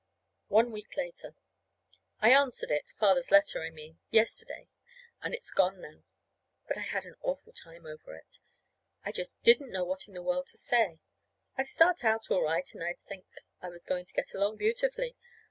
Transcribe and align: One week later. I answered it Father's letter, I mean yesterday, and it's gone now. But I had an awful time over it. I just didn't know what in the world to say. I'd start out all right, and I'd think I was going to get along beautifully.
One 0.47 0.71
week 0.71 0.97
later. 0.97 1.35
I 2.21 2.31
answered 2.31 2.71
it 2.71 2.89
Father's 2.97 3.29
letter, 3.29 3.61
I 3.61 3.69
mean 3.69 3.99
yesterday, 4.09 4.67
and 5.21 5.31
it's 5.35 5.51
gone 5.51 5.79
now. 5.79 6.01
But 6.67 6.77
I 6.77 6.81
had 6.81 7.05
an 7.05 7.13
awful 7.21 7.53
time 7.53 7.85
over 7.85 8.15
it. 8.15 8.39
I 9.05 9.11
just 9.11 9.39
didn't 9.43 9.71
know 9.71 9.85
what 9.85 10.07
in 10.07 10.15
the 10.15 10.23
world 10.23 10.47
to 10.47 10.57
say. 10.57 10.97
I'd 11.55 11.67
start 11.67 12.03
out 12.03 12.31
all 12.31 12.41
right, 12.41 12.67
and 12.73 12.83
I'd 12.83 12.97
think 12.97 13.27
I 13.61 13.69
was 13.69 13.85
going 13.85 14.05
to 14.05 14.13
get 14.13 14.33
along 14.33 14.57
beautifully. 14.57 15.15